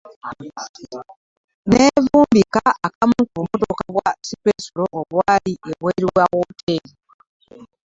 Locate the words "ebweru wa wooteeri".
5.69-6.91